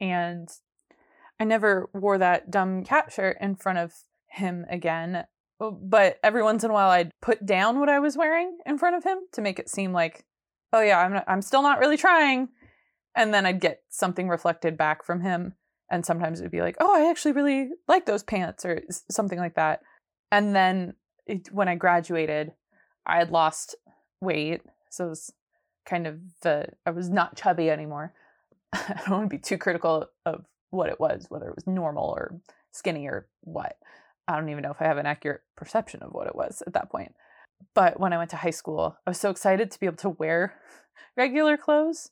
[0.00, 0.48] And
[1.38, 3.92] I never wore that dumb cat shirt in front of
[4.28, 5.24] him again.
[5.60, 8.78] Uh, but every once in a while, I'd put down what I was wearing in
[8.78, 10.24] front of him to make it seem like,
[10.72, 12.48] oh yeah, I'm not, I'm still not really trying
[13.14, 15.54] and then I'd get something reflected back from him.
[15.94, 19.54] And sometimes it'd be like, oh, I actually really like those pants or something like
[19.54, 19.80] that.
[20.32, 22.50] And then it, when I graduated,
[23.06, 23.76] I had lost
[24.20, 24.62] weight.
[24.90, 25.32] So it was
[25.86, 28.12] kind of the, I was not chubby anymore.
[28.72, 32.10] I don't want to be too critical of what it was, whether it was normal
[32.10, 32.40] or
[32.72, 33.76] skinny or what.
[34.26, 36.72] I don't even know if I have an accurate perception of what it was at
[36.72, 37.14] that point.
[37.72, 40.10] But when I went to high school, I was so excited to be able to
[40.10, 40.54] wear
[41.16, 42.10] regular clothes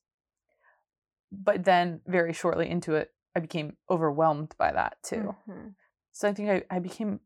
[1.33, 5.35] but then very shortly into it, I became overwhelmed by that too.
[5.49, 5.69] Mm-hmm.
[6.13, 7.21] So I think I, I became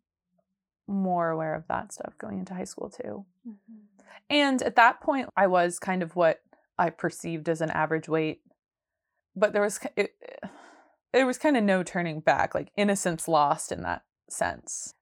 [0.86, 3.24] more aware of that stuff going into high school too.
[3.46, 3.74] Mm-hmm.
[4.30, 6.40] And at that point, I was kind of what
[6.78, 8.40] I perceived as an average weight,
[9.34, 10.14] but there was it,
[11.12, 14.94] it was kind of no turning back, like innocence lost in that sense.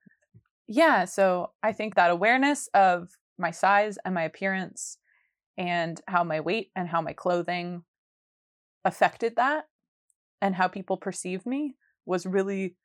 [0.66, 4.98] Yeah, so I think that awareness of my size and my appearance
[5.58, 7.82] and how my weight and how my clothing
[8.84, 9.66] affected that
[10.44, 11.74] and how people perceived me
[12.04, 12.76] was really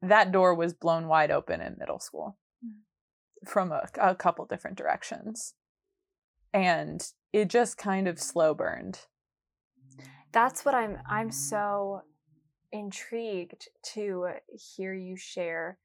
[0.00, 2.70] that door was blown wide open in middle school mm.
[3.48, 5.54] from a, a couple different directions.
[6.54, 9.00] And it just kind of slow burned.
[10.30, 12.02] That's what i'm i'm so
[12.70, 14.28] intrigued to
[14.76, 15.78] hear you share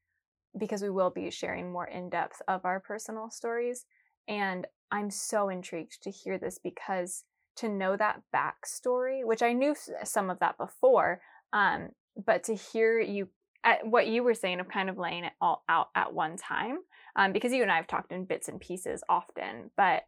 [0.59, 3.85] because we will be sharing more in depth of our personal stories.
[4.27, 7.23] And i'm so intrigued to hear this because
[7.57, 11.89] to know that backstory, which I knew some of that before, um,
[12.25, 13.29] but to hear you
[13.63, 16.79] at what you were saying of kind of laying it all out at one time,
[17.15, 20.03] um, because you and I have talked in bits and pieces often, but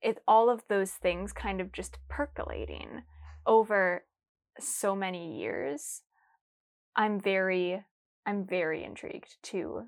[0.00, 3.02] it's all of those things kind of just percolating
[3.46, 4.04] over
[4.58, 6.02] so many years.
[6.96, 7.84] I'm very,
[8.26, 9.84] I'm very intrigued to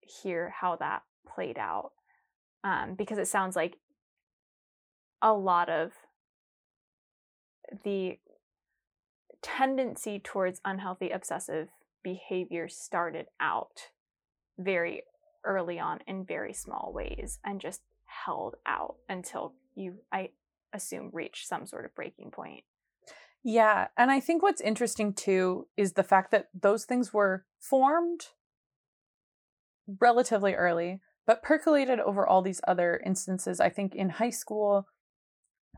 [0.00, 1.92] hear how that played out
[2.64, 3.76] um, because it sounds like
[5.22, 5.92] a lot of
[7.84, 8.18] the
[9.42, 11.68] tendency towards unhealthy obsessive
[12.02, 13.90] behavior started out
[14.58, 15.02] very
[15.44, 17.82] early on in very small ways and just
[18.24, 20.30] held out until you i
[20.72, 22.64] assume reach some sort of breaking point.
[23.44, 28.28] Yeah and i think what's interesting too is the fact that those things were formed
[30.00, 33.60] relatively early but percolated over all these other instances.
[33.60, 34.88] I think in high school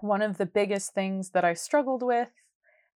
[0.01, 2.31] one of the biggest things that I struggled with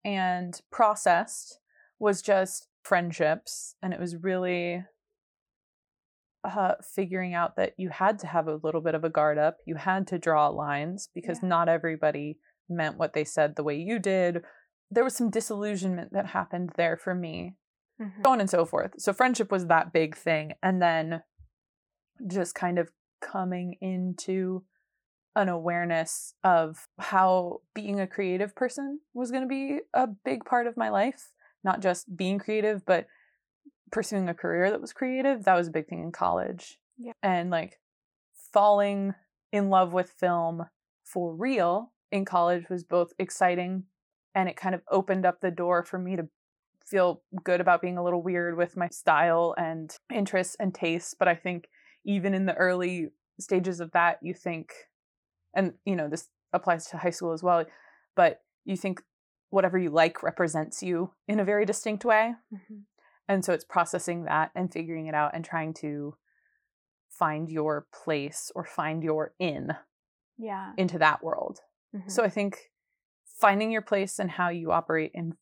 [0.05, 1.59] and processed
[1.99, 3.75] was just friendships.
[3.81, 4.83] And it was really
[6.43, 9.57] uh, figuring out that you had to have a little bit of a guard up.
[9.65, 11.49] You had to draw lines because yeah.
[11.49, 12.37] not everybody
[12.69, 14.41] meant what they said the way you did.
[14.91, 17.55] There was some disillusionment that happened there for me,
[18.01, 18.21] mm-hmm.
[18.23, 18.91] so on and so forth.
[18.97, 20.53] So, friendship was that big thing.
[20.61, 21.23] And then
[22.27, 22.91] just kind of
[23.21, 24.63] coming into
[25.35, 30.67] an awareness of how being a creative person was going to be a big part
[30.67, 31.31] of my life.
[31.63, 33.07] Not just being creative, but
[33.91, 35.45] pursuing a career that was creative.
[35.45, 36.77] That was a big thing in college.
[36.97, 37.13] Yeah.
[37.21, 37.79] And like
[38.51, 39.13] falling
[39.51, 40.65] in love with film
[41.03, 43.83] for real in college was both exciting
[44.35, 46.27] and it kind of opened up the door for me to
[46.85, 51.15] feel good about being a little weird with my style and interests and tastes.
[51.17, 51.69] But I think
[52.05, 53.09] even in the early
[53.39, 54.73] stages of that, you think
[55.53, 57.63] and you know this applies to high school as well
[58.15, 59.01] but you think
[59.49, 62.79] whatever you like represents you in a very distinct way mm-hmm.
[63.27, 66.15] and so it's processing that and figuring it out and trying to
[67.09, 69.73] find your place or find your in
[70.37, 71.59] yeah into that world
[71.95, 72.09] mm-hmm.
[72.09, 72.71] so i think
[73.25, 75.35] finding your place and how you operate in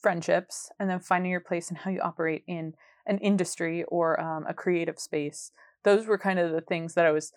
[0.00, 2.74] friendships and then finding your place and how you operate in
[3.06, 5.50] an industry or um, a creative space
[5.84, 7.32] those were kind of the things that i was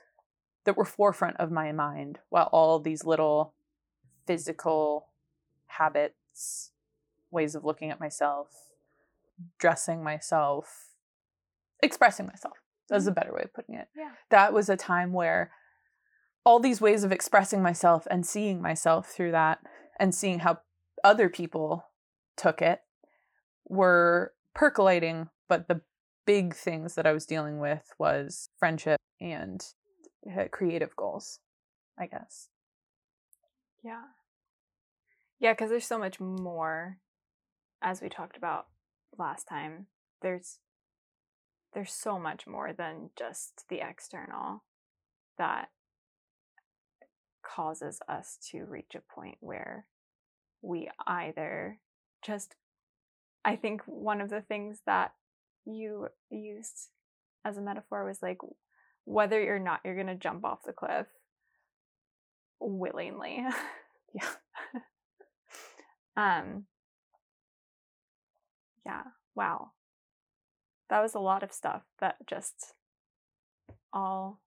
[0.66, 3.54] that were forefront of my mind while all these little
[4.26, 5.08] physical
[5.68, 6.72] habits,
[7.32, 8.48] ways of looking at myself,
[9.60, 10.90] dressing myself,
[11.82, 12.58] expressing myself.
[12.90, 13.16] That's a mm-hmm.
[13.16, 13.88] better way of putting it.
[13.96, 14.12] Yeah.
[14.30, 15.52] That was a time where
[16.46, 19.60] all these ways of expressing myself and seeing myself through that
[20.00, 20.60] and seeing how
[21.04, 21.86] other people
[22.36, 22.82] took it
[23.68, 25.82] were percolating, but the
[26.26, 29.64] big things that I was dealing with was friendship and
[30.52, 31.40] creative goals,
[31.98, 32.50] I guess.
[33.84, 34.04] Yeah.
[35.40, 37.00] Yeah, because there's so much more,
[37.82, 38.68] as we talked about
[39.18, 39.88] last time.
[40.22, 40.60] There's
[41.74, 44.64] there's so much more than just the external
[45.38, 45.70] that
[47.44, 49.88] causes us to reach a point where
[50.62, 51.80] we either
[52.26, 52.56] just
[53.44, 55.14] I think one of the things that
[55.66, 56.90] you used
[57.44, 58.38] as a metaphor was like
[59.06, 61.08] whether or not you're going to jump off the cliff
[62.60, 63.44] willingly.
[64.14, 64.30] yeah.
[66.16, 66.66] um
[68.86, 69.04] yeah,
[69.36, 69.72] wow.
[70.90, 72.74] That was a lot of stuff that just
[73.92, 74.40] all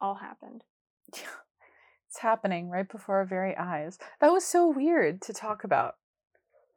[0.00, 0.64] all happened.
[1.14, 1.22] Yeah.
[2.08, 3.98] It's happening right before our very eyes.
[4.20, 5.94] That was so weird to talk about.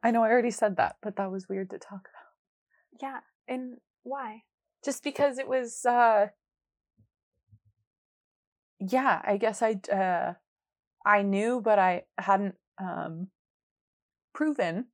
[0.02, 3.02] I know I already said that, but that was weird to talk about.
[3.02, 3.20] Yeah.
[3.48, 4.42] And why?
[4.84, 6.26] Just because it was uh
[8.78, 10.34] yeah i guess i uh
[11.06, 13.28] i knew but i hadn't um
[14.34, 14.86] proven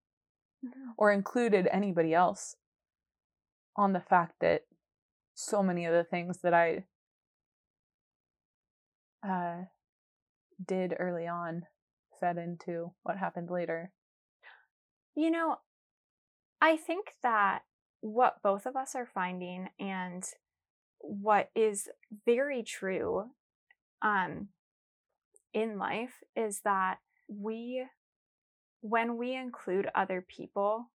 [0.64, 0.91] mm-hmm.
[0.97, 2.57] or included anybody else
[3.76, 4.62] on the fact that
[5.34, 6.84] so many of the things that i
[9.26, 9.64] uh
[10.66, 11.62] did early on
[12.20, 13.91] fed into what happened later
[15.16, 15.57] you know
[16.61, 17.62] i think that
[18.01, 20.24] what both of us are finding and
[21.01, 21.88] what is
[22.26, 23.24] very true
[24.03, 24.48] um,
[25.53, 26.98] in life is that
[27.28, 27.84] we,
[28.80, 30.90] when we include other people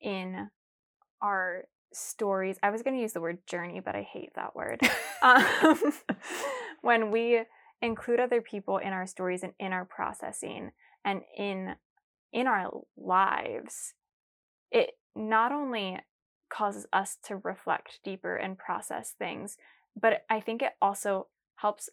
[0.00, 0.50] in
[1.22, 4.80] our stories, I was going to use the word journey, but I hate that word.
[5.22, 5.92] um,
[6.82, 7.44] when we
[7.80, 10.72] include other people in our stories and in our processing
[11.04, 11.76] and in
[12.32, 13.94] in our lives,
[14.72, 15.98] it not only
[16.54, 19.56] causes us to reflect deeper and process things.
[20.00, 21.88] But I think it also helps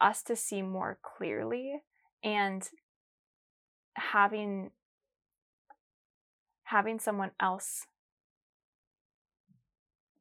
[0.00, 1.82] us to see more clearly
[2.22, 2.68] and
[3.94, 4.70] having
[6.64, 7.86] having someone else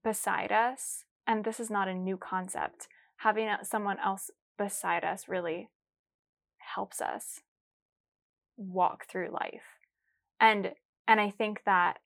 [0.04, 2.88] beside us and this is not a new concept
[3.18, 5.70] having uh, someone else beside us really
[6.76, 7.40] helps us
[8.58, 9.80] walk through life
[10.40, 10.74] and
[11.08, 12.00] and i think that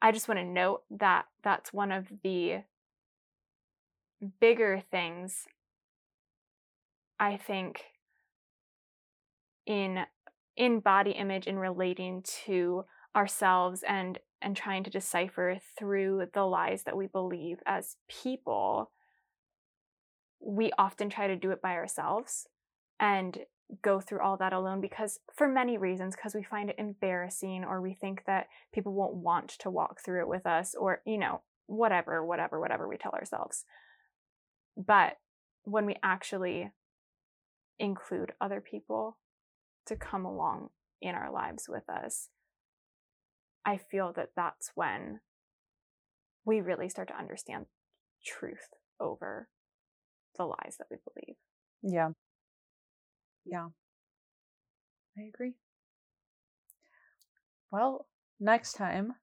[0.00, 2.58] i just want to note that that's one of the
[4.40, 5.46] bigger things
[7.20, 7.84] i think
[9.66, 10.04] in
[10.56, 12.84] in body image in relating to
[13.14, 18.90] ourselves and and trying to decipher through the lies that we believe as people
[20.40, 22.46] we often try to do it by ourselves
[23.00, 23.38] and
[23.82, 27.80] go through all that alone because for many reasons because we find it embarrassing or
[27.80, 31.42] we think that people won't want to walk through it with us or you know
[31.66, 33.64] whatever whatever whatever we tell ourselves
[34.76, 35.18] but
[35.64, 36.72] when we actually
[37.78, 39.18] include other people
[39.86, 40.70] to come along
[41.02, 42.28] in our lives with us
[43.66, 45.20] i feel that that's when
[46.46, 47.66] we really start to understand
[48.24, 49.48] truth over
[50.38, 51.36] the lies that we believe
[51.82, 52.10] Yeah.
[53.50, 53.68] Yeah.
[55.16, 55.54] I agree.
[57.70, 58.06] Well,
[58.40, 59.14] next time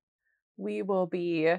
[0.57, 1.53] we will be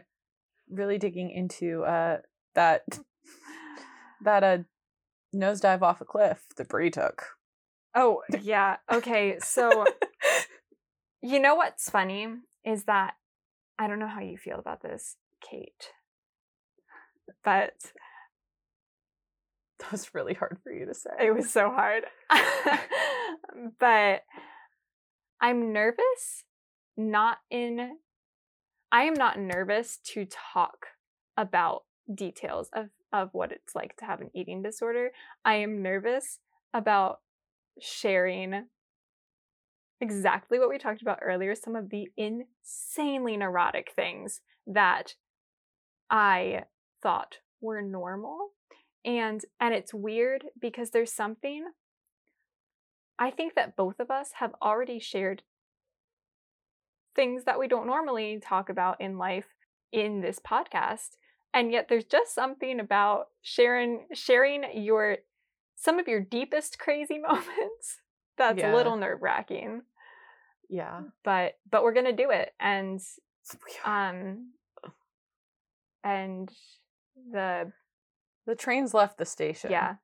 [0.71, 2.19] really digging into uh
[2.55, 2.83] that
[4.25, 4.59] that uh
[5.35, 7.25] nosedive off a cliff that Brie took.
[7.95, 8.77] Oh, yeah.
[8.93, 9.39] Okay.
[9.41, 9.85] So,
[11.23, 12.29] you know what's funny
[12.64, 13.14] is that
[13.79, 15.91] I don't know how you feel about this, Kate,
[17.45, 17.75] but
[19.87, 21.11] That was really hard for you to say.
[21.20, 22.03] it was so hard.
[23.78, 24.22] but
[25.41, 26.43] I'm nervous,
[26.97, 27.99] not in,
[28.91, 30.87] I am not nervous to talk
[31.37, 35.11] about details of, of what it's like to have an eating disorder.
[35.45, 36.41] I am nervous
[36.74, 37.20] about
[37.80, 38.64] sharing
[40.01, 45.14] exactly what we talked about earlier some of the insanely neurotic things that
[46.11, 46.64] I
[47.05, 48.49] thought were normal.
[49.07, 51.64] And and it's weird because there's something
[53.18, 55.42] I think that both of us have already shared
[57.14, 59.46] things that we don't normally talk about in life
[59.92, 61.16] in this podcast.
[61.54, 65.18] And yet there's just something about sharing sharing your
[65.76, 68.00] some of your deepest crazy moments
[68.36, 68.74] that's Yeah.
[68.74, 69.82] a little nerve-wracking.
[70.68, 71.02] Yeah.
[71.24, 73.00] But but we're going to do it and
[73.84, 74.50] um
[76.04, 76.50] and
[77.32, 77.72] the
[78.47, 79.70] The train's left the station.
[79.70, 79.97] Yeah.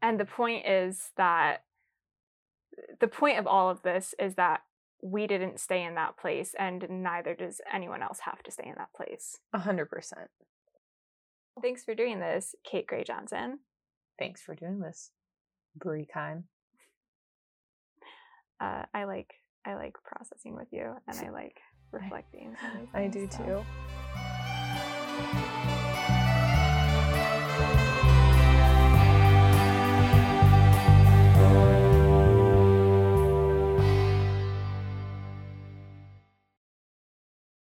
[0.00, 1.64] And the point is that
[3.00, 4.62] the point of all of this is that
[5.02, 8.74] we didn't stay in that place and neither does anyone else have to stay in
[8.78, 9.38] that place.
[9.52, 10.30] A hundred percent.
[11.60, 13.58] Thanks for doing this, Kate Gray Johnson.
[14.18, 15.10] Thanks for doing this,
[15.76, 16.44] Brie Kine.
[18.60, 19.34] Uh, I like
[19.66, 21.58] I like processing with you and I like
[21.90, 22.56] reflecting.
[22.62, 23.64] on these I do so.
[25.76, 25.81] too.